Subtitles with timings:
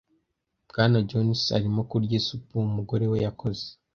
[0.69, 3.65] Bwana Jones arimo kurya isupu umugore we yakoze.